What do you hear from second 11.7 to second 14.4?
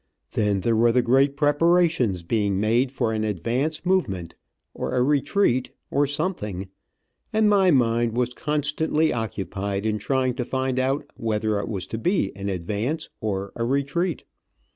to be an advance or a retreat.